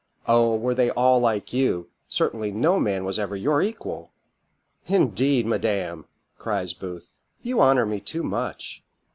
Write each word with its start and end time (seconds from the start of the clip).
O, 0.25 0.55
were 0.55 0.73
they 0.73 0.89
all 0.89 1.19
like 1.19 1.53
you 1.53 1.87
certainly 2.07 2.51
no 2.51 2.79
man 2.79 3.05
was 3.05 3.19
ever 3.19 3.35
your 3.35 3.61
equal." 3.61 4.09
"Indeed, 4.87 5.45
madam," 5.45 6.07
cries 6.39 6.73
Booth, 6.73 7.19
"you 7.43 7.61
honour 7.61 7.85
me 7.85 7.99
too 7.99 8.23
much. 8.23 8.83